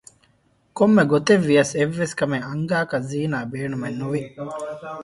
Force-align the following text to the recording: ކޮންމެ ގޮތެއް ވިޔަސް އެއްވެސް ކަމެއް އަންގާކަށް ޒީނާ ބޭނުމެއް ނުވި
ކޮންމެ 0.77 1.03
ގޮތެއް 1.11 1.45
ވިޔަސް 1.47 1.73
އެއްވެސް 1.77 2.15
ކަމެއް 2.19 2.45
އަންގާކަށް 2.49 3.07
ޒީނާ 3.11 3.37
ބޭނުމެއް 3.51 3.97
ނުވި 3.99 4.21